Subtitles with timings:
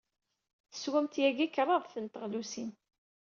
[0.71, 2.71] Teswamt yagi kraḍt n teɣlusin.